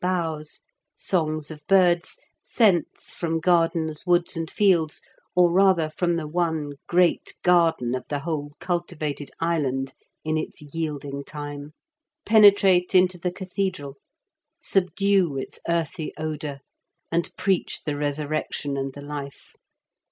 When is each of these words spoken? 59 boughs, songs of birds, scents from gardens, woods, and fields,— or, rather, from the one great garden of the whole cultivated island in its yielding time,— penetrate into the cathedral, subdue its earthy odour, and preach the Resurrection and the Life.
59 0.01 0.17
boughs, 0.23 0.59
songs 0.95 1.51
of 1.51 1.61
birds, 1.67 2.17
scents 2.41 3.13
from 3.13 3.39
gardens, 3.39 4.03
woods, 4.03 4.35
and 4.35 4.49
fields,— 4.49 4.99
or, 5.35 5.51
rather, 5.51 5.91
from 5.91 6.15
the 6.15 6.27
one 6.27 6.71
great 6.87 7.35
garden 7.43 7.93
of 7.93 8.03
the 8.09 8.17
whole 8.17 8.53
cultivated 8.59 9.29
island 9.39 9.93
in 10.25 10.39
its 10.39 10.59
yielding 10.59 11.23
time,— 11.23 11.73
penetrate 12.25 12.95
into 12.95 13.19
the 13.19 13.31
cathedral, 13.31 13.93
subdue 14.59 15.37
its 15.37 15.59
earthy 15.69 16.11
odour, 16.17 16.61
and 17.11 17.29
preach 17.37 17.83
the 17.83 17.95
Resurrection 17.95 18.77
and 18.77 18.93
the 18.93 19.03
Life. 19.03 19.53